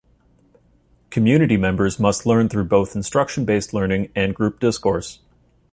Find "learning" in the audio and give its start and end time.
3.71-4.11